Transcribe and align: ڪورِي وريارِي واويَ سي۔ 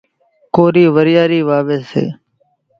ڪورِي 0.55 0.83
وريارِي 0.95 1.39
واويَ 1.47 1.79
سي۔ 1.89 2.03